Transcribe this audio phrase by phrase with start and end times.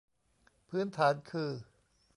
[0.69, 1.51] พื้นฐานคือ